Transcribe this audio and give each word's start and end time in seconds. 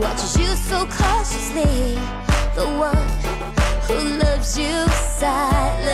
watches 0.00 0.36
you 0.36 0.46
so 0.56 0.86
cautiously. 0.86 1.94
The 2.54 2.66
one 2.78 3.08
who 3.86 4.18
loves 4.18 4.58
you 4.58 4.86
silently. 5.18 5.93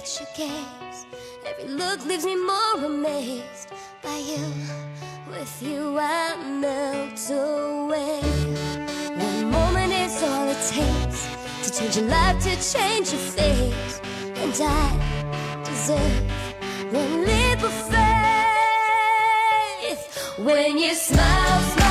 at 0.00 0.18
your 0.18 0.28
gaze. 0.34 1.06
Every 1.44 1.68
look 1.68 2.04
leaves 2.06 2.24
me 2.24 2.34
more 2.34 2.84
amazed 2.86 3.68
by 4.02 4.16
you. 4.16 4.44
With 5.30 5.62
you, 5.62 5.98
I 6.00 6.36
melt 6.62 7.30
away. 7.30 8.22
One 9.26 9.50
moment 9.50 9.92
is 9.92 10.22
all 10.22 10.48
it 10.48 10.62
takes 10.76 11.28
to 11.64 11.70
change 11.78 11.96
your 11.98 12.06
life, 12.06 12.38
to 12.44 12.56
change 12.72 13.12
your 13.12 13.24
face. 13.36 14.00
And 14.42 14.54
I 14.62 15.62
deserve 15.64 16.24
one 16.90 17.26
leap 17.26 17.62
of 17.62 17.74
faith 17.92 18.08
when 20.38 20.78
you 20.78 20.94
smile. 20.94 21.60
smile 21.60 21.89